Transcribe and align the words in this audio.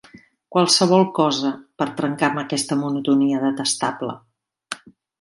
Qualsevol 0.53 1.05
cosa 1.17 1.51
per 1.83 1.87
trencar 2.01 2.31
amb 2.31 2.43
aquesta 2.45 2.81
monotonia 2.87 3.45
detestable. 3.47 4.21